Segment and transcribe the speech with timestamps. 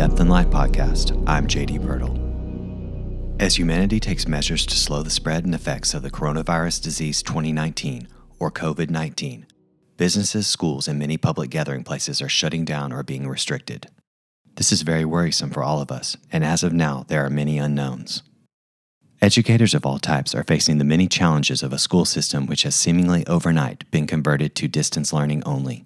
[0.00, 1.22] Depth and Light Podcast.
[1.28, 2.16] I'm JD Pirtle.
[3.38, 8.08] As humanity takes measures to slow the spread and effects of the coronavirus disease 2019,
[8.38, 9.46] or COVID 19,
[9.98, 13.88] businesses, schools, and many public gathering places are shutting down or being restricted.
[14.54, 17.58] This is very worrisome for all of us, and as of now, there are many
[17.58, 18.22] unknowns.
[19.20, 22.74] Educators of all types are facing the many challenges of a school system which has
[22.74, 25.84] seemingly overnight been converted to distance learning only.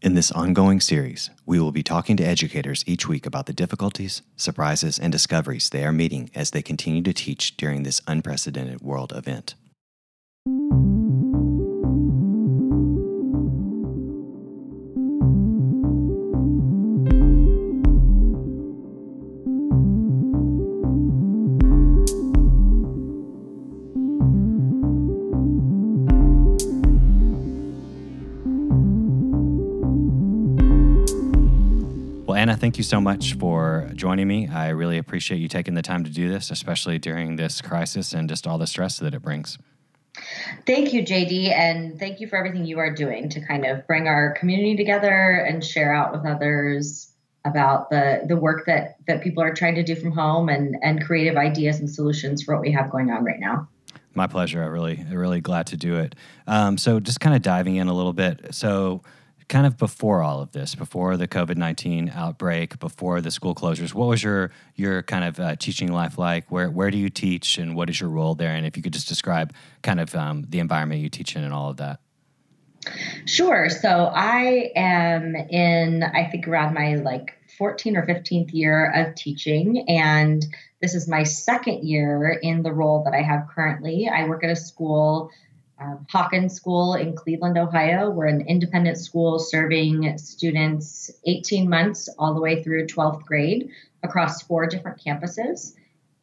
[0.00, 4.22] In this ongoing series, we will be talking to educators each week about the difficulties,
[4.36, 9.12] surprises, and discoveries they are meeting as they continue to teach during this unprecedented world
[9.12, 9.56] event.
[32.78, 34.46] Thank you so much for joining me.
[34.46, 38.28] I really appreciate you taking the time to do this, especially during this crisis and
[38.28, 39.58] just all the stress that it brings.
[40.64, 44.06] Thank you, JD, and thank you for everything you are doing to kind of bring
[44.06, 47.10] our community together and share out with others
[47.44, 51.04] about the the work that that people are trying to do from home and and
[51.04, 53.66] creative ideas and solutions for what we have going on right now.
[54.14, 54.62] My pleasure.
[54.62, 56.14] I really, really glad to do it.
[56.46, 58.54] Um, so, just kind of diving in a little bit.
[58.54, 59.02] So,
[59.48, 63.94] kind of before all of this, before the COVID nineteen outbreak, before the school closures,
[63.94, 66.50] what was your your kind of uh, teaching life like?
[66.50, 68.54] Where where do you teach, and what is your role there?
[68.54, 71.52] And if you could just describe kind of um, the environment you teach in and
[71.52, 72.00] all of that.
[73.26, 73.68] Sure.
[73.68, 79.84] So I am in, I think, around my like 14 or 15th year of teaching.
[79.88, 80.44] And
[80.80, 84.08] this is my second year in the role that I have currently.
[84.08, 85.30] I work at a school
[85.80, 88.10] um, Hawken School in Cleveland, Ohio.
[88.10, 93.70] We're an independent school serving students 18 months all the way through 12th grade
[94.02, 95.74] across four different campuses.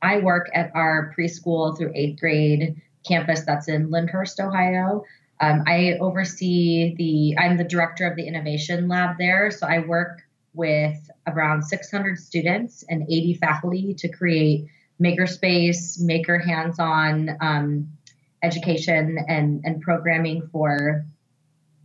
[0.02, 5.04] I work at our preschool through eighth grade campus that's in Lyndhurst, Ohio.
[5.40, 9.52] Um, I oversee the, I'm the director of the innovation lab there.
[9.52, 10.22] So I work
[10.54, 14.68] with around 600 students and 80 faculty to create
[15.02, 17.90] makerspace, maker hands on um,
[18.46, 21.06] education and, and programming for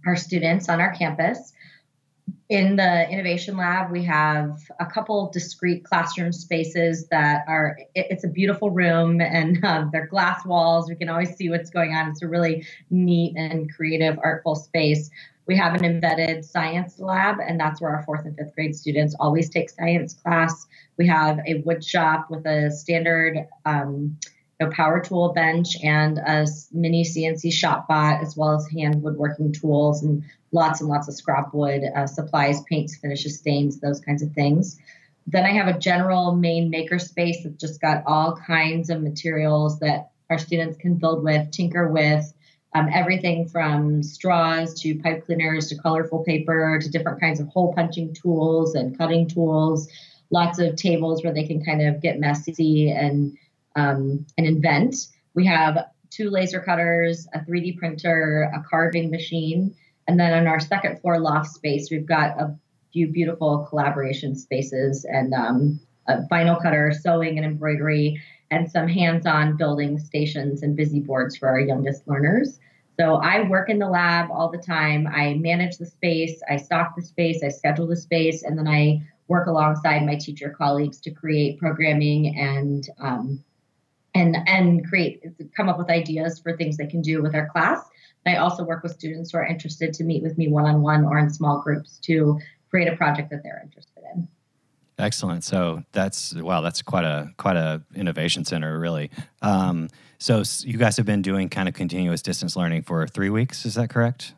[0.06, 1.53] our students on our campus.
[2.48, 8.25] In the innovation lab, we have a couple discrete classroom spaces that are, it, it's
[8.25, 10.88] a beautiful room and um, they're glass walls.
[10.88, 12.09] We can always see what's going on.
[12.10, 15.10] It's a really neat and creative, artful space.
[15.47, 19.16] We have an embedded science lab, and that's where our fourth and fifth grade students
[19.19, 20.66] always take science class.
[20.97, 24.16] We have a wood shop with a standard um,
[24.60, 30.03] know, power tool bench and a mini CNC ShopBot, as well as hand woodworking tools
[30.03, 30.22] and
[30.53, 34.78] lots and lots of scrap wood uh, supplies, paints, finishes, stains, those kinds of things.
[35.26, 39.78] Then I have a general main maker space that just got all kinds of materials
[39.81, 42.32] that our students can build with, tinker with,
[42.75, 47.75] um, everything from straws to pipe cleaners to colorful paper to different kinds of hole
[47.75, 49.88] punching tools and cutting tools.
[50.31, 53.37] Lots of tables where they can kind of get messy and
[53.77, 54.97] um, and invent.
[55.35, 59.75] We have two laser cutters, a 3D printer, a carving machine,
[60.09, 62.57] and then on our second floor loft space, we've got a
[62.93, 68.21] few beautiful collaboration spaces and um, a vinyl cutter, sewing and embroidery,
[68.51, 72.59] and some hands-on building stations and busy boards for our youngest learners.
[72.99, 75.07] So I work in the lab all the time.
[75.07, 79.03] I manage the space, I stock the space, I schedule the space, and then I
[79.29, 83.45] work alongside my teacher colleagues to create programming and um,
[84.15, 85.22] and and create
[85.56, 87.81] come up with ideas for things they can do with our class.
[88.26, 91.04] I also work with students who are interested to meet with me one on one
[91.04, 92.39] or in small groups to
[92.71, 94.28] create a project that they're interested in.
[94.98, 95.45] Excellent.
[95.45, 99.10] So that's wow, that's quite a quite a innovation center, really.
[99.41, 103.65] Um, so you guys have been doing kind of continuous distance learning for three weeks.
[103.65, 104.34] Is that correct?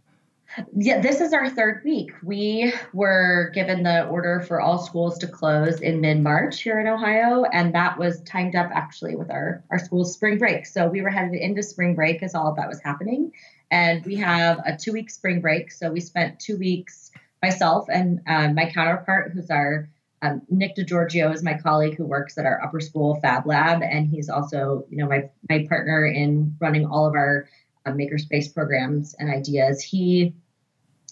[0.76, 2.12] Yeah, this is our third week.
[2.22, 6.86] We were given the order for all schools to close in mid March here in
[6.86, 10.66] Ohio, and that was timed up actually with our, our school's spring break.
[10.66, 13.32] So we were headed into spring break as all of that was happening.
[13.70, 15.72] And we have a two week spring break.
[15.72, 17.10] So we spent two weeks,
[17.42, 19.88] myself and um, my counterpart, who's our
[20.22, 24.08] um, Nick DeGiorgio is my colleague who works at our upper school Fab Lab, and
[24.08, 27.48] he's also, you know, my my partner in running all of our
[27.84, 29.82] uh, makerspace programs and ideas.
[29.82, 30.34] He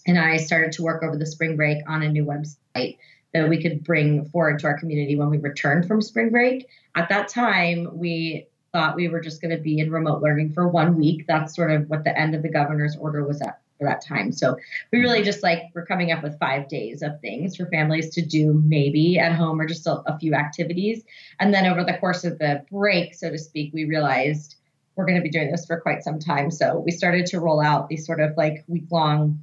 [0.07, 2.97] and I started to work over the spring break on a new website
[3.33, 6.67] that we could bring forward to our community when we returned from spring break.
[6.95, 10.67] At that time, we thought we were just going to be in remote learning for
[10.67, 11.25] one week.
[11.27, 14.31] That's sort of what the end of the governor's order was at for that time.
[14.31, 14.57] So
[14.91, 18.21] we really just like we're coming up with five days of things for families to
[18.21, 21.03] do maybe at home or just a, a few activities.
[21.39, 24.55] And then over the course of the break, so to speak, we realized
[24.95, 26.51] we're going to be doing this for quite some time.
[26.51, 29.39] So we started to roll out these sort of like week long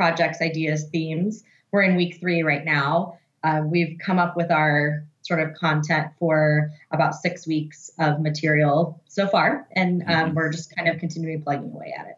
[0.00, 1.44] projects, ideas, themes.
[1.72, 3.18] We're in week three right now.
[3.44, 8.98] Uh, we've come up with our sort of content for about six weeks of material
[9.08, 10.36] so far, and um, mm-hmm.
[10.36, 12.14] we're just kind of continuing plugging away at it.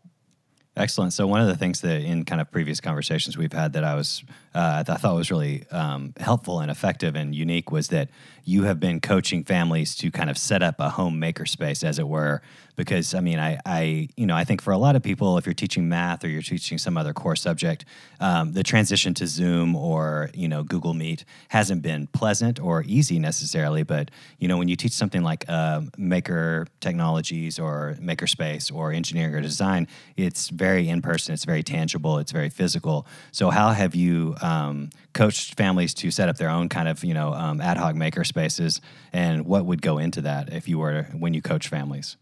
[0.76, 1.12] Excellent.
[1.12, 3.96] So one of the things that in kind of previous conversations we've had that I
[3.96, 4.22] was
[4.54, 8.10] uh, I thought was really um, helpful and effective and unique was that
[8.44, 11.98] you have been coaching families to kind of set up a home maker space, as
[11.98, 12.42] it were.
[12.74, 15.44] Because I mean, I, I you know I think for a lot of people, if
[15.44, 17.84] you're teaching math or you're teaching some other core subject,
[18.18, 23.18] um, the transition to Zoom or you know Google Meet hasn't been pleasant or easy
[23.18, 23.82] necessarily.
[23.82, 29.34] But you know when you teach something like uh, maker technologies or makerspace or engineering
[29.34, 29.86] or design,
[30.16, 33.06] it's very in person, it's very tangible, it's very physical.
[33.32, 37.14] So how have you um, coached families to set up their own kind of you
[37.14, 38.80] know um, ad hoc maker spaces,
[39.12, 42.16] and what would go into that if you were when you coach families?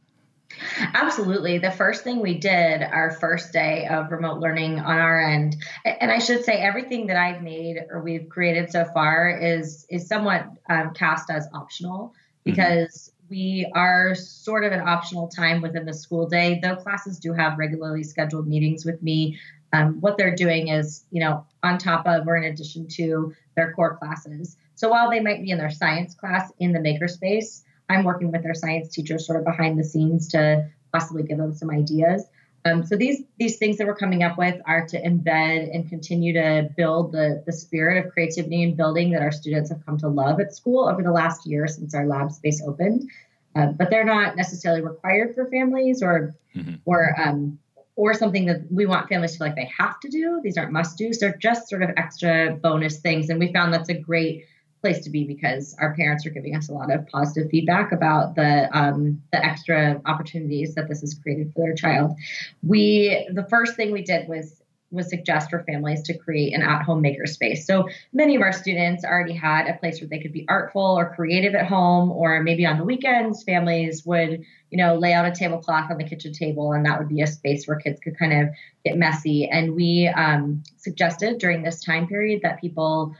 [0.94, 1.58] Absolutely.
[1.58, 6.10] The first thing we did our first day of remote learning on our end, and
[6.10, 10.46] I should say everything that I've made or we've created so far is is somewhat
[10.69, 12.50] um, cast as optional mm-hmm.
[12.50, 13.31] because mm-hmm.
[13.31, 16.58] we are sort of an optional time within the school day.
[16.62, 19.38] Though classes do have regularly scheduled meetings with me,
[19.72, 23.72] um, what they're doing is, you know, on top of or in addition to their
[23.72, 24.56] core classes.
[24.75, 28.43] So while they might be in their science class in the makerspace, I'm working with
[28.43, 32.25] their science teachers sort of behind the scenes to possibly give them some ideas.
[32.64, 36.34] Um, so these these things that we're coming up with are to embed and continue
[36.34, 40.08] to build the the spirit of creativity and building that our students have come to
[40.08, 43.08] love at school over the last year since our lab space opened.
[43.56, 46.75] Uh, but they're not necessarily required for families or mm-hmm.
[46.84, 47.58] or um,
[48.00, 50.41] or something that we want families to feel like they have to do.
[50.43, 51.19] These aren't must do's.
[51.19, 53.29] They're just sort of extra bonus things.
[53.29, 54.47] And we found that's a great
[54.81, 58.37] place to be because our parents are giving us a lot of positive feedback about
[58.37, 62.17] the um, the extra opportunities that this has created for their child.
[62.62, 67.02] We the first thing we did was was suggest for families to create an at-home
[67.02, 67.58] makerspace.
[67.58, 71.14] So many of our students already had a place where they could be artful or
[71.14, 75.31] creative at home, or maybe on the weekends, families would, you know, lay out a
[75.31, 78.32] tablecloth on the kitchen table, and that would be a space where kids could kind
[78.32, 78.48] of
[78.84, 79.48] get messy.
[79.48, 83.14] And we um, suggested during this time period that people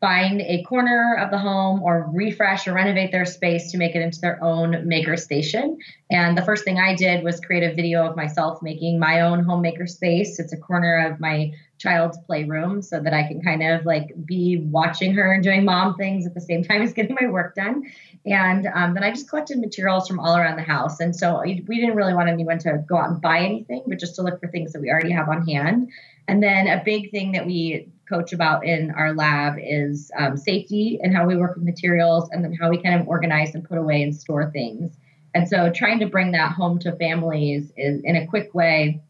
[0.00, 4.02] find a corner of the home or refresh or renovate their space to make it
[4.02, 5.76] into their own maker station.
[6.10, 9.44] And the first thing I did was create a video of myself making my own
[9.44, 10.38] homemaker space.
[10.38, 14.58] It's a corner of my child's playroom so that I can kind of like be
[14.70, 17.84] watching her and doing mom things at the same time as getting my work done.
[18.24, 21.00] And um, then I just collected materials from all around the house.
[21.00, 24.14] And so we didn't really want anyone to go out and buy anything, but just
[24.16, 25.90] to look for things that we already have on hand.
[26.28, 30.98] And then a big thing that we coach about in our lab is um, safety
[31.02, 33.78] and how we work with materials and then how we kind of organize and put
[33.78, 34.96] away and store things.
[35.34, 39.00] And so trying to bring that home to families is in a quick way.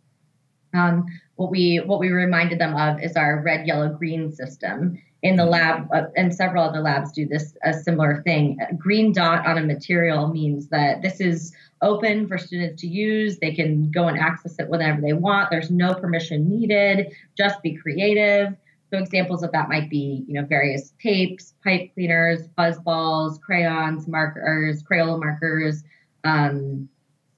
[0.75, 1.06] Um,
[1.37, 5.00] what we what we reminded them of is our red, yellow, green system.
[5.23, 8.57] In the lab, uh, and several other labs do this a similar thing.
[8.71, 11.52] A green dot on a material means that this is
[11.83, 13.38] open for students to use.
[13.38, 15.50] They can go and access it whenever they want.
[15.50, 17.12] There's no permission needed.
[17.37, 18.55] Just be creative.
[18.90, 24.09] So examples of that might be, you know, various tapes, pipe cleaners, fuzz balls, crayons,
[24.09, 25.85] markers, Crayola markers,
[26.25, 26.88] um,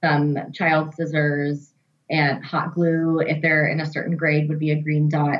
[0.01, 1.73] some child scissors,
[2.09, 3.19] and hot glue.
[3.19, 5.39] If they're in a certain grade, would be a green dot.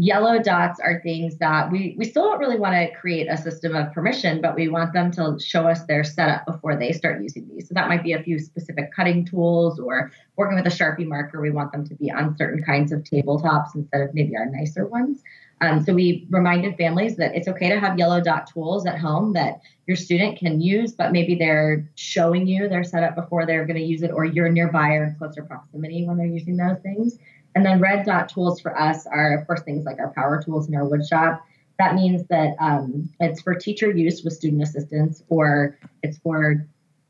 [0.00, 3.74] Yellow dots are things that we, we still don't really want to create a system
[3.74, 7.48] of permission, but we want them to show us their setup before they start using
[7.48, 7.66] these.
[7.66, 11.40] So that might be a few specific cutting tools or working with a Sharpie marker.
[11.40, 14.86] We want them to be on certain kinds of tabletops instead of maybe our nicer
[14.86, 15.24] ones.
[15.60, 19.32] Um, so we reminded families that it's okay to have yellow dot tools at home
[19.32, 23.78] that your student can use, but maybe they're showing you their setup before they're going
[23.78, 27.18] to use it, or you're nearby or in closer proximity when they're using those things.
[27.58, 30.68] And then red dot tools for us are, of course, things like our power tools
[30.68, 31.44] in our wood shop.
[31.80, 36.64] That means that um, it's for teacher use with student assistance, or it's for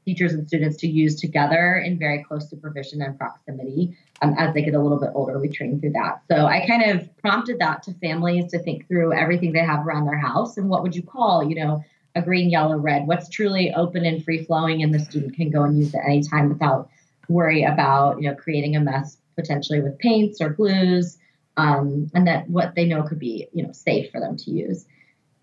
[0.06, 3.94] teachers and students to use together in very close supervision and proximity.
[4.22, 6.22] Um, as they get a little bit older, we train through that.
[6.30, 10.06] So I kind of prompted that to families to think through everything they have around
[10.06, 13.06] their house and what would you call, you know, a green, yellow, red?
[13.06, 16.48] What's truly open and free flowing, and the student can go and use it anytime
[16.48, 16.88] without
[17.28, 21.18] worry about, you know, creating a mess potentially with paints or glues,
[21.56, 24.86] um, and that what they know could be, you know, safe for them to use.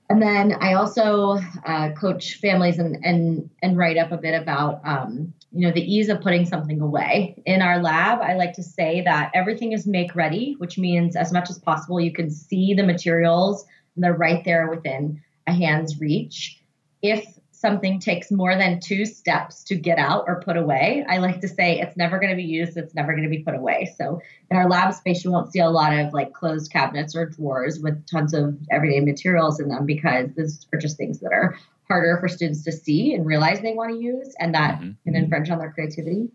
[0.09, 4.81] And then I also uh, coach families and, and and write up a bit about
[4.85, 8.61] um, you know the ease of putting something away in our lab i like to
[8.61, 12.73] say that everything is make ready which means as much as possible you can see
[12.73, 16.59] the materials and they're right there within a hand's reach
[17.01, 21.41] if something takes more than two steps to get out or put away i like
[21.41, 23.93] to say it's never going to be used it's never going to be put away
[23.97, 24.21] so
[24.51, 27.79] in our lab space you won't see a lot of like closed cabinets or drawers
[27.79, 31.57] with tons of everyday materials in them because these are just things that are
[31.88, 34.91] harder for students to see and realize they want to use, and that mm-hmm.
[35.03, 36.29] can infringe on their creativity.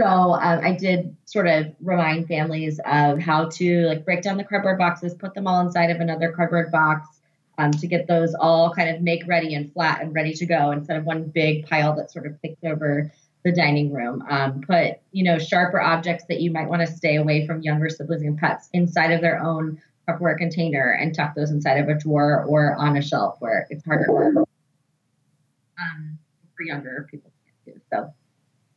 [0.00, 4.44] So um, I did sort of remind families of how to like break down the
[4.44, 7.13] cardboard boxes, put them all inside of another cardboard box
[7.58, 10.70] um, to get those all kind of make ready and flat and ready to go
[10.70, 13.12] instead of one big pile that sort of takes over
[13.44, 14.24] the dining room.
[14.28, 17.88] Um, put you know sharper objects that you might want to stay away from younger
[17.88, 21.94] siblings and pets inside of their own Tupperware container and tuck those inside of a
[21.94, 24.44] drawer or on a shelf where it's harder
[25.80, 26.18] um,
[26.56, 27.80] for younger people can't do.
[27.90, 28.12] So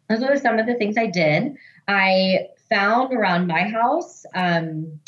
[0.10, 1.58] those are some of the things I did.
[1.88, 5.00] I found around my house um,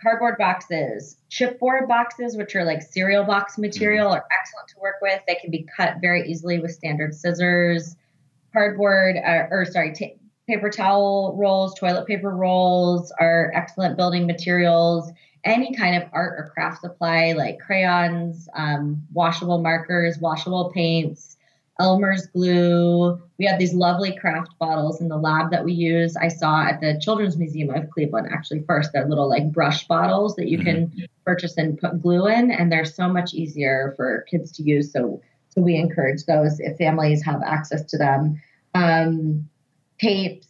[0.00, 5.20] cardboard boxes, chipboard boxes, which are like cereal box material, are excellent to work with.
[5.26, 7.96] They can be cut very easily with standard scissors.
[8.52, 15.12] Cardboard, uh, or sorry, t- paper towel rolls, toilet paper rolls are excellent building materials
[15.46, 21.35] any kind of art or craft supply like crayons, um, washable markers, washable paints,
[21.78, 23.20] Elmer's glue.
[23.38, 26.16] We have these lovely craft bottles in the lab that we use.
[26.16, 28.92] I saw at the Children's Museum of Cleveland actually first.
[28.92, 30.94] They're little like brush bottles that you mm-hmm.
[30.94, 34.92] can purchase and put glue in, and they're so much easier for kids to use.
[34.92, 38.40] So so we encourage those if families have access to them.
[38.74, 39.48] Um,
[39.98, 40.45] tapes,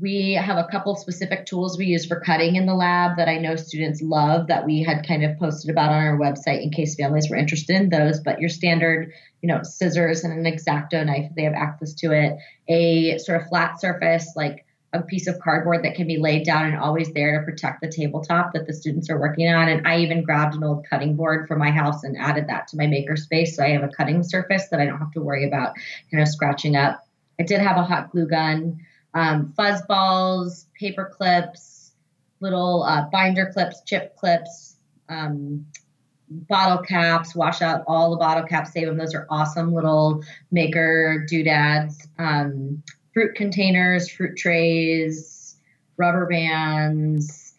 [0.00, 3.38] we have a couple specific tools we use for cutting in the lab that I
[3.38, 6.96] know students love that we had kind of posted about on our website in case
[6.96, 8.18] families were interested in those.
[8.18, 12.36] But your standard, you know, scissors and an exacto knife, they have access to it.
[12.68, 16.66] A sort of flat surface, like a piece of cardboard that can be laid down
[16.66, 19.68] and always there to protect the tabletop that the students are working on.
[19.68, 22.76] And I even grabbed an old cutting board from my house and added that to
[22.76, 23.48] my makerspace.
[23.48, 25.74] So I have a cutting surface that I don't have to worry about
[26.10, 27.06] kind of scratching up.
[27.38, 28.80] I did have a hot glue gun
[29.14, 31.92] um, fuzz balls, paper clips,
[32.40, 34.76] little uh, binder clips, chip clips,
[35.08, 35.64] um,
[36.28, 38.96] bottle caps, wash out all the bottle caps, save them.
[38.96, 45.56] Those are awesome little maker doodads, um, fruit containers, fruit trays,
[45.96, 47.54] rubber bands.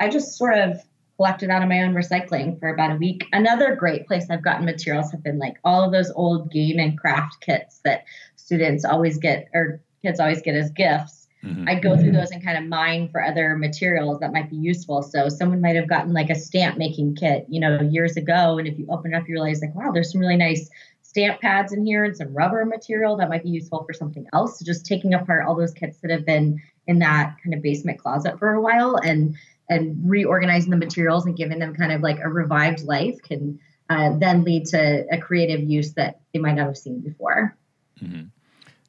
[0.00, 0.80] I just sort of
[1.16, 3.24] collected out of my own recycling for about a week.
[3.32, 6.98] Another great place I've gotten materials have been like all of those old game and
[6.98, 8.04] craft kits that
[8.36, 11.28] students always get or kids always get as gifts.
[11.42, 11.68] Mm-hmm.
[11.68, 15.02] I go through those and kind of mine for other materials that might be useful.
[15.02, 18.58] So someone might have gotten like a stamp making kit, you know, years ago.
[18.58, 20.70] And if you open it up, you realize like, wow, there's some really nice
[21.02, 24.58] stamp pads in here and some rubber material that might be useful for something else.
[24.58, 27.98] So just taking apart all those kits that have been in that kind of basement
[27.98, 29.36] closet for a while and
[29.70, 33.58] and reorganizing the materials and giving them kind of like a revived life can
[33.88, 37.56] uh, then lead to a creative use that they might not have seen before.
[38.02, 38.24] Mm-hmm.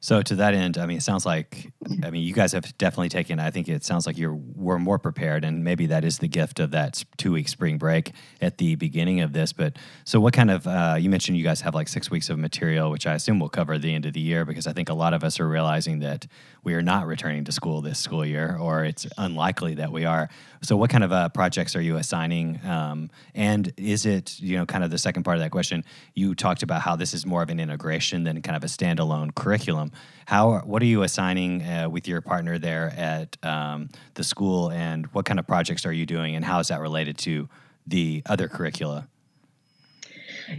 [0.00, 1.72] So to that end, I mean, it sounds like
[2.04, 3.40] I mean you guys have definitely taken.
[3.40, 6.60] I think it sounds like you're were more prepared, and maybe that is the gift
[6.60, 9.52] of that two week spring break at the beginning of this.
[9.52, 12.38] But so, what kind of uh, you mentioned you guys have like six weeks of
[12.38, 14.94] material, which I assume will cover the end of the year because I think a
[14.94, 16.26] lot of us are realizing that
[16.62, 20.28] we are not returning to school this school year, or it's unlikely that we are.
[20.62, 22.60] So, what kind of uh, projects are you assigning?
[22.66, 25.84] Um, and is it you know kind of the second part of that question?
[26.14, 29.34] You talked about how this is more of an integration than kind of a standalone
[29.34, 29.85] curriculum.
[30.26, 35.06] How what are you assigning uh, with your partner there at um, the school, and
[35.06, 37.48] what kind of projects are you doing, and how is that related to
[37.86, 39.08] the other curricula?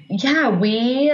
[0.10, 1.12] Yeah, we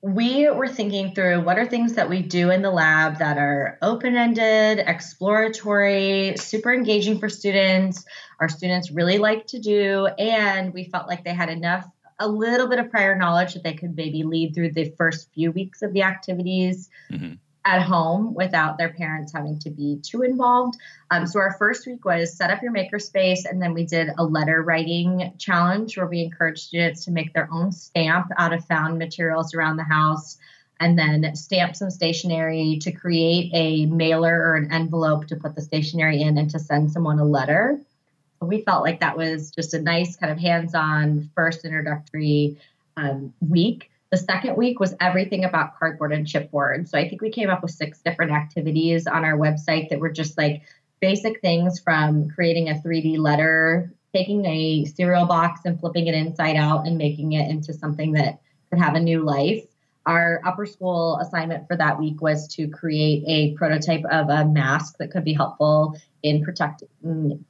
[0.00, 3.78] we were thinking through what are things that we do in the lab that are
[3.82, 8.04] open-ended, exploratory, super engaging for students.
[8.40, 11.86] Our students really like to do, and we felt like they had enough
[12.18, 15.52] a little bit of prior knowledge that they could maybe lead through the first few
[15.52, 16.90] weeks of the activities.
[17.10, 20.76] Mm-hmm at home without their parents having to be too involved.
[21.10, 24.24] Um, so our first week was set up your makerspace, and then we did a
[24.24, 28.98] letter writing challenge where we encouraged students to make their own stamp out of found
[28.98, 30.38] materials around the house,
[30.80, 35.62] and then stamp some stationery to create a mailer or an envelope to put the
[35.62, 37.78] stationery in and to send someone a letter.
[38.40, 42.58] we felt like that was just a nice kind of hands-on first introductory
[42.96, 46.86] um, week the second week was everything about cardboard and chipboard.
[46.86, 50.12] So I think we came up with six different activities on our website that were
[50.12, 50.62] just like
[51.00, 56.56] basic things from creating a 3D letter, taking a cereal box and flipping it inside
[56.56, 59.64] out and making it into something that could have a new life.
[60.04, 64.98] our upper school assignment for that week was to create a prototype of a mask
[64.98, 66.88] that could be helpful in protecting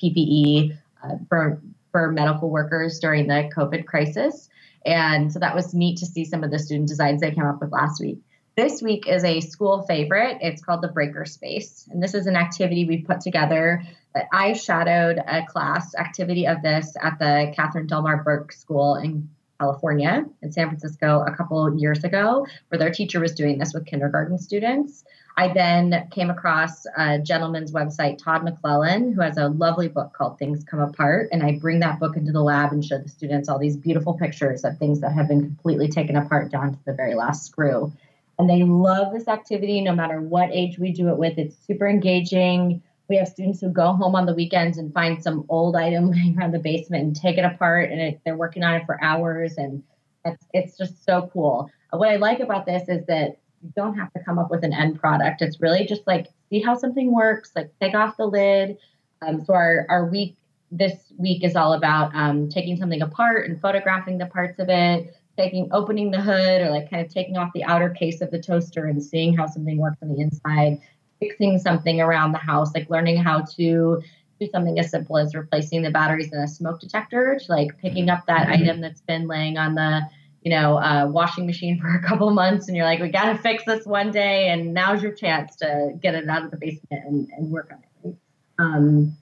[0.00, 4.49] PPE uh, for for medical workers during the COVID crisis.
[4.84, 7.60] And so that was neat to see some of the student designs they came up
[7.60, 8.18] with last week.
[8.56, 10.38] This week is a school favorite.
[10.40, 11.88] It's called the Breaker Space.
[11.90, 13.82] And this is an activity we've put together.
[14.30, 19.30] I shadowed a class activity of this at the Katherine Delmar Burke School in
[19.62, 23.87] California, in San Francisco, a couple years ago, where their teacher was doing this with
[23.87, 25.04] kindergarten students.
[25.37, 30.37] I then came across a gentleman's website, Todd McLellan, who has a lovely book called
[30.37, 31.28] Things Come Apart.
[31.31, 34.14] And I bring that book into the lab and show the students all these beautiful
[34.14, 37.92] pictures of things that have been completely taken apart down to the very last screw.
[38.40, 41.38] And they love this activity no matter what age we do it with.
[41.38, 42.83] It's super engaging.
[43.09, 46.52] We have students who go home on the weekends and find some old item around
[46.52, 49.56] the basement and take it apart, and it, they're working on it for hours.
[49.56, 49.82] And
[50.25, 51.71] it's, it's just so cool.
[51.90, 54.73] What I like about this is that you don't have to come up with an
[54.73, 55.42] end product.
[55.42, 58.78] It's really just like see how something works, like take off the lid.
[59.21, 60.37] Um, so our our week
[60.73, 65.14] this week is all about um, taking something apart and photographing the parts of it,
[65.37, 68.40] taking opening the hood or like kind of taking off the outer case of the
[68.40, 70.80] toaster and seeing how something works on the inside,
[71.22, 74.02] fixing something around the house, like learning how to
[74.40, 78.10] do something as simple as replacing the batteries in a smoke detector, to like picking
[78.10, 78.62] up that mm-hmm.
[78.62, 80.02] item that's been laying on the
[80.42, 83.38] you know, uh, washing machine for a couple months and you're like, we got to
[83.38, 84.48] fix this one day.
[84.48, 87.78] And now's your chance to get it out of the basement and, and work on
[87.78, 87.88] it.
[88.04, 88.16] Right?
[88.58, 89.16] Um,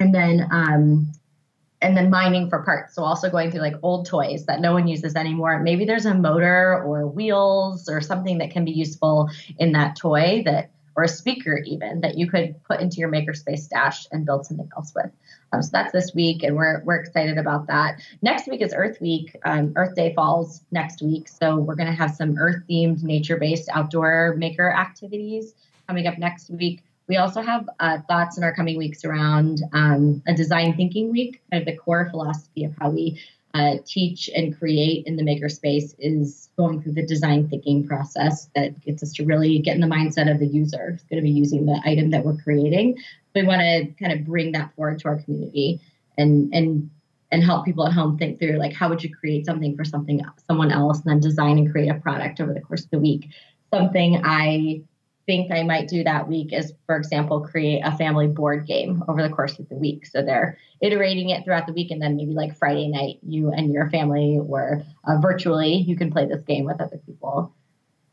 [0.00, 1.12] and then, um,
[1.80, 2.94] and then mining for parts.
[2.94, 5.58] So also going through like old toys that no one uses anymore.
[5.60, 10.42] Maybe there's a motor or wheels or something that can be useful in that toy
[10.44, 14.46] that or a speaker even that you could put into your makerspace stash and build
[14.46, 15.10] something else with.
[15.52, 18.00] Um, so that's this week, and we're we're excited about that.
[18.22, 19.36] Next week is Earth Week.
[19.44, 23.36] Um, Earth Day falls next week, so we're going to have some Earth themed, nature
[23.36, 25.54] based outdoor maker activities
[25.86, 26.82] coming up next week.
[27.08, 31.42] We also have uh, thoughts in our coming weeks around um, a design thinking week,
[31.50, 33.20] kind of the core philosophy of how we
[33.54, 38.80] uh, teach and create in the makerspace is going through the design thinking process that
[38.80, 41.30] gets us to really get in the mindset of the user who's going to be
[41.30, 42.96] using the item that we're creating.
[43.34, 45.80] We want to kind of bring that forward to our community
[46.16, 46.90] and and
[47.30, 50.20] and help people at home think through like how would you create something for something
[50.46, 53.28] someone else and then design and create a product over the course of the week.
[53.72, 54.82] Something I
[55.26, 59.22] think I might do that week is, for example, create a family board game over
[59.22, 60.06] the course of the week.
[60.06, 63.72] So they're iterating it throughout the week, and then maybe like Friday night, you and
[63.72, 67.54] your family or uh, virtually, you can play this game with other people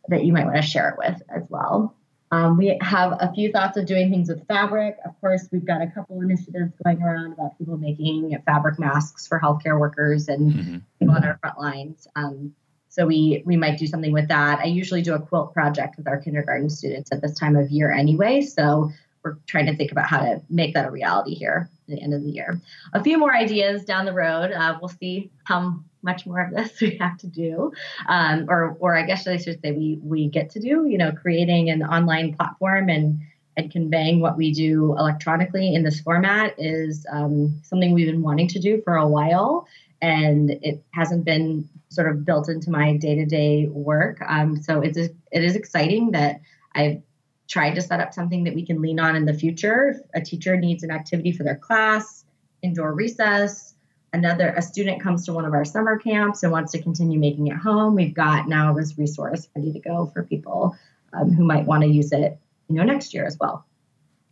[0.07, 1.95] that you might want to share it with as well.
[2.31, 4.97] Um, we have a few thoughts of doing things with fabric.
[5.03, 9.39] Of course, we've got a couple initiatives going around about people making fabric masks for
[9.39, 10.77] healthcare workers and mm-hmm.
[10.99, 12.07] people on our front lines.
[12.15, 12.53] Um,
[12.99, 14.59] so we we might do something with that.
[14.59, 17.93] I usually do a quilt project with our kindergarten students at this time of year
[17.93, 18.41] anyway.
[18.41, 18.91] So
[19.23, 22.13] we're trying to think about how to make that a reality here at the end
[22.13, 22.59] of the year.
[22.91, 24.51] A few more ideas down the road.
[24.51, 27.71] Uh, we'll see how much more of this we have to do,
[28.09, 30.85] um, or or I guess I should say we we get to do.
[30.85, 33.21] You know, creating an online platform and
[33.59, 38.47] and conveying what we do electronically in this format is um, something we've been wanting
[38.47, 39.67] to do for a while
[40.01, 44.21] and it hasn't been sort of built into my day-to-day work.
[44.25, 46.39] Um, so it's it is exciting that
[46.73, 47.01] I've
[47.49, 49.89] tried to set up something that we can lean on in the future.
[49.89, 52.23] If a teacher needs an activity for their class,
[52.61, 53.73] indoor recess,
[54.13, 57.47] another a student comes to one of our summer camps and wants to continue making
[57.47, 60.77] it home, we've got now this resource ready to go for people
[61.13, 62.39] um, who might want to use it,
[62.69, 63.65] you know, next year as well.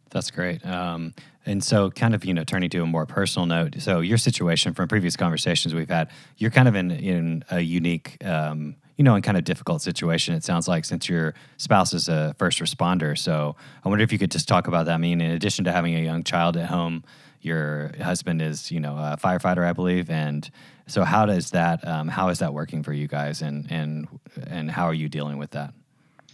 [0.10, 0.66] That's great.
[0.66, 1.14] Um,
[1.46, 3.76] and so, kind of, you know, turning to a more personal note.
[3.80, 8.24] So, your situation from previous conversations we've had, you're kind of in in a unique,
[8.26, 10.34] um, you know, and kind of difficult situation.
[10.36, 13.18] It sounds like since your spouse is a first responder.
[13.18, 14.94] So, I wonder if you could just talk about that.
[14.94, 17.04] I mean, in addition to having a young child at home,
[17.42, 20.50] your husband is, you know, a firefighter, I believe, and
[20.88, 24.08] so how does that, um, how is that working for you guys, and and
[24.48, 25.74] and how are you dealing with that?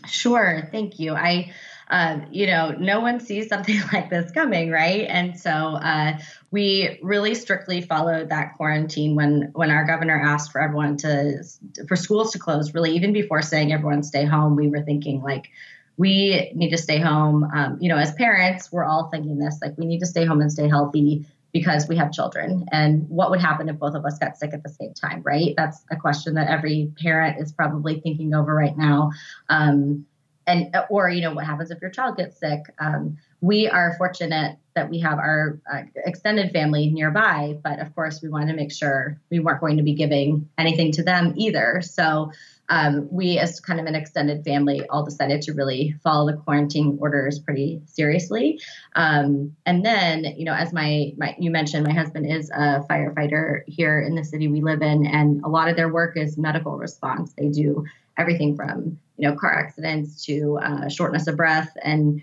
[0.07, 1.13] Sure, thank you.
[1.13, 1.53] I
[1.89, 5.05] um, you know, no one sees something like this coming, right?
[5.07, 6.17] And so uh,
[6.49, 11.43] we really strictly followed that quarantine when when our governor asked for everyone to
[11.87, 12.73] for schools to close.
[12.73, 15.49] Really, even before saying everyone stay home, we were thinking like
[15.97, 17.43] we need to stay home.
[17.53, 20.41] Um, you know, as parents, we're all thinking this like we need to stay home
[20.41, 22.65] and stay healthy because we have children.
[22.71, 25.53] And what would happen if both of us got sick at the same time right?
[25.55, 29.11] That's a question that every parent is probably thinking over right now.
[29.49, 30.05] Um,
[30.45, 32.61] and or you know what happens if your child gets sick?
[32.79, 38.21] Um, we are fortunate that we have our uh, extended family nearby, but of course,
[38.21, 41.81] we wanted to make sure we weren't going to be giving anything to them either.
[41.81, 42.31] So,
[42.69, 46.97] um, we, as kind of an extended family, all decided to really follow the quarantine
[47.01, 48.59] orders pretty seriously.
[48.95, 53.61] Um, and then, you know, as my, my you mentioned, my husband is a firefighter
[53.67, 56.77] here in the city we live in, and a lot of their work is medical
[56.77, 57.33] response.
[57.33, 57.85] They do
[58.17, 62.21] everything from you know car accidents to uh, shortness of breath and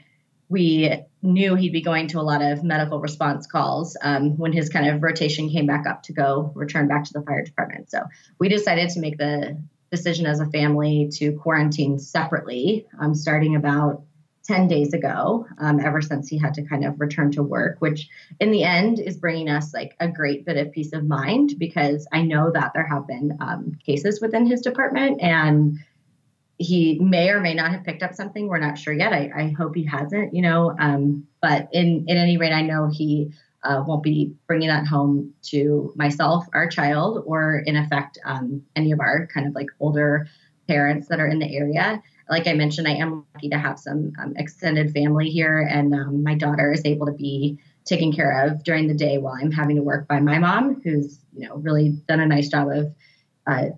[0.51, 4.69] we knew he'd be going to a lot of medical response calls um, when his
[4.69, 7.89] kind of rotation came back up to go return back to the fire department.
[7.89, 8.03] So
[8.41, 9.57] we decided to make the
[9.91, 14.03] decision as a family to quarantine separately, um, starting about
[14.45, 18.09] 10 days ago, um, ever since he had to kind of return to work, which
[18.41, 22.07] in the end is bringing us like a great bit of peace of mind because
[22.13, 25.79] I know that there have been um, cases within his department and
[26.59, 28.47] he may or may not have picked up something.
[28.49, 29.13] We're not sure yet.
[29.13, 30.75] I, I hope he hasn't, you know.
[30.79, 35.33] Um, but in, in any rate, I know he uh, won't be bringing that home
[35.43, 40.29] to myself, our child, or in effect, um, any of our kind of like older
[40.67, 42.03] parents that are in the area.
[42.29, 46.23] Like I mentioned, I am lucky to have some um, extended family here, and um,
[46.23, 49.77] my daughter is able to be taken care of during the day while I'm having
[49.77, 52.95] to work by my mom, who's you know really done a nice job of
[53.47, 53.71] uh,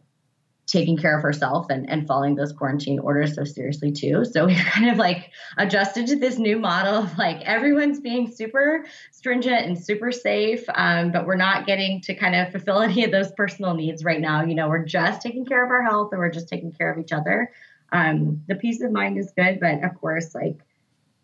[0.72, 4.24] taking care of herself and, and following those quarantine orders so seriously too.
[4.24, 8.86] So we kind of like adjusted to this new model of like everyone's being super
[9.10, 13.10] stringent and super safe, um, but we're not getting to kind of fulfill any of
[13.10, 14.42] those personal needs right now.
[14.42, 16.98] You know, we're just taking care of our health and we're just taking care of
[16.98, 17.52] each other.
[17.92, 20.56] Um, the peace of mind is good, but of course, like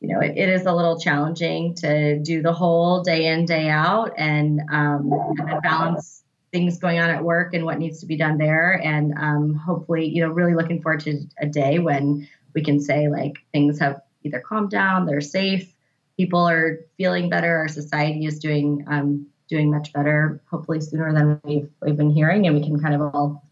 [0.01, 3.69] you know, it, it is a little challenging to do the whole day in, day
[3.69, 8.17] out, and um, and balance things going on at work and what needs to be
[8.17, 8.81] done there.
[8.83, 13.09] And um, hopefully, you know, really looking forward to a day when we can say
[13.09, 15.73] like things have either calmed down, they're safe,
[16.17, 20.41] people are feeling better, our society is doing um, doing much better.
[20.51, 23.45] Hopefully, sooner than we've we've been hearing, and we can kind of all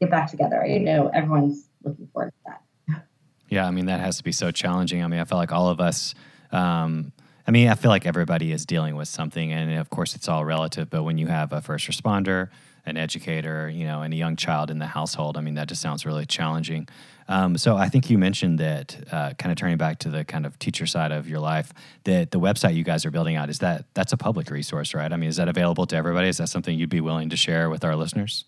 [0.00, 0.64] get back together.
[0.66, 3.04] You know, everyone's looking forward to that.
[3.48, 5.02] Yeah, I mean that has to be so challenging.
[5.02, 6.14] I mean, I feel like all of us.
[6.50, 7.12] Um,
[7.46, 10.44] I mean, I feel like everybody is dealing with something, and of course, it's all
[10.44, 10.88] relative.
[10.88, 12.48] But when you have a first responder,
[12.86, 15.82] an educator, you know, and a young child in the household, I mean, that just
[15.82, 16.88] sounds really challenging.
[17.28, 20.44] Um, so I think you mentioned that, uh, kind of turning back to the kind
[20.44, 21.72] of teacher side of your life,
[22.04, 25.10] that the website you guys are building out is that that's a public resource, right?
[25.10, 26.28] I mean, is that available to everybody?
[26.28, 28.44] Is that something you'd be willing to share with our listeners?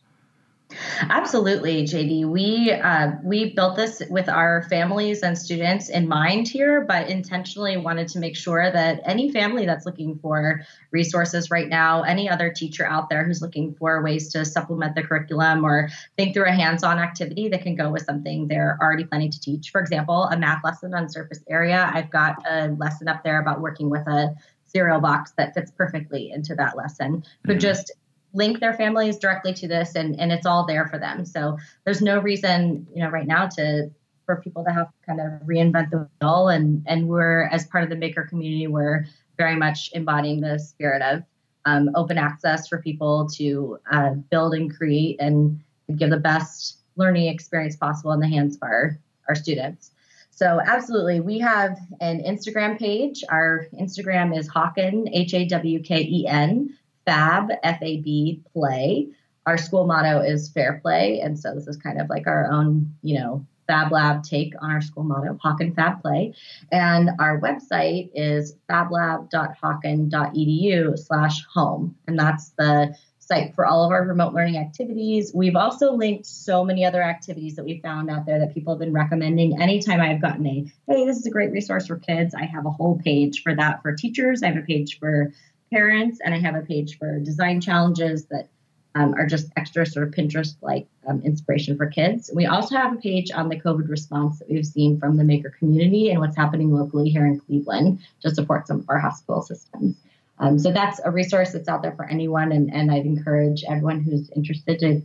[1.01, 2.27] Absolutely, JD.
[2.27, 7.77] We uh, we built this with our families and students in mind here, but intentionally
[7.77, 12.51] wanted to make sure that any family that's looking for resources right now, any other
[12.51, 16.53] teacher out there who's looking for ways to supplement the curriculum or think through a
[16.53, 19.71] hands-on activity that can go with something they're already planning to teach.
[19.71, 21.91] For example, a math lesson on surface area.
[21.93, 24.35] I've got a lesson up there about working with a
[24.65, 27.25] cereal box that fits perfectly into that lesson.
[27.45, 27.61] Could mm-hmm.
[27.61, 27.93] just
[28.37, 31.25] link their families directly to this and, and it's all there for them.
[31.25, 33.91] So there's no reason, you know, right now to
[34.27, 37.85] for people to have to kind of reinvent the wheel and and we're as part
[37.85, 41.23] of the maker community, we're very much embodying the spirit of
[41.65, 45.61] um, open access for people to uh, build and create and
[45.97, 49.91] give the best learning experience possible in the hands of our, our students.
[50.31, 53.25] So absolutely, we have an Instagram page.
[53.29, 59.09] Our Instagram is Hawken, H A W K E N FAB, F A B, play.
[59.47, 61.21] Our school motto is fair play.
[61.21, 64.71] And so this is kind of like our own, you know, Fab Lab take on
[64.71, 66.35] our school motto, Hawken Fab Play.
[66.71, 71.97] And our website is fablab.hawken.edu slash home.
[72.07, 75.33] And that's the site for all of our remote learning activities.
[75.35, 78.79] We've also linked so many other activities that we found out there that people have
[78.79, 79.61] been recommending.
[79.61, 82.71] Anytime I've gotten a, hey, this is a great resource for kids, I have a
[82.71, 84.45] whole page for that for teachers.
[84.45, 85.33] I have a page for
[85.71, 88.49] parents, and I have a page for design challenges that
[88.95, 92.31] um, are just extra sort of Pinterest like um, inspiration for kids.
[92.35, 95.51] We also have a page on the COVID response that we've seen from the maker
[95.59, 99.97] community and what's happening locally here in Cleveland to support some of our hospital systems.
[100.39, 104.01] Um, so that's a resource that's out there for anyone, and, and I'd encourage everyone
[104.01, 105.03] who's interested to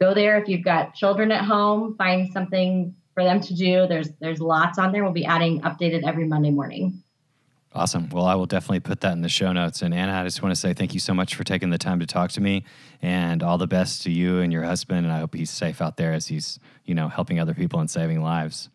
[0.00, 0.38] go there.
[0.38, 3.86] If you've got children at home, find something for them to do.
[3.86, 5.02] There's there's lots on there.
[5.02, 7.02] We'll be adding updated every Monday morning.
[7.72, 8.08] Awesome.
[8.08, 9.80] Well, I will definitely put that in the show notes.
[9.82, 12.00] And Anna, I just want to say thank you so much for taking the time
[12.00, 12.64] to talk to me
[13.00, 15.06] and all the best to you and your husband.
[15.06, 17.88] And I hope he's safe out there as he's, you know, helping other people and
[17.88, 18.70] saving lives.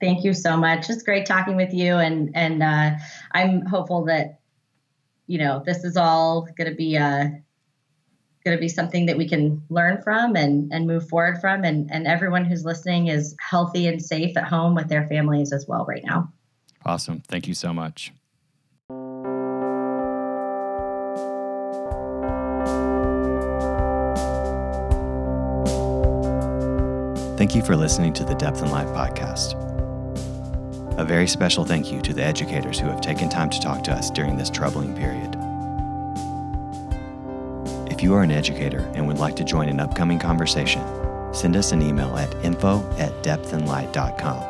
[0.00, 0.90] Thank you so much.
[0.90, 1.94] It's great talking with you.
[1.94, 2.90] And, and uh,
[3.30, 4.40] I'm hopeful that,
[5.28, 7.28] you know, this is all going to be, uh,
[8.44, 11.62] going to be something that we can learn from and, and move forward from.
[11.62, 15.66] And, and everyone who's listening is healthy and safe at home with their families as
[15.68, 16.32] well right now.
[16.90, 17.22] Awesome.
[17.28, 18.12] Thank you so much.
[27.38, 29.54] Thank you for listening to the Depth and Light podcast.
[30.98, 33.92] A very special thank you to the educators who have taken time to talk to
[33.92, 35.36] us during this troubling period.
[37.88, 40.82] If you are an educator and would like to join an upcoming conversation,
[41.32, 44.49] send us an email at info at depthandlight.com.